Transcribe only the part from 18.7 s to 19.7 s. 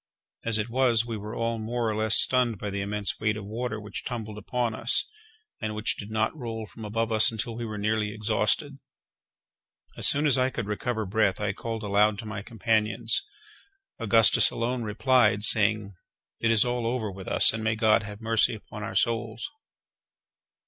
our souls!"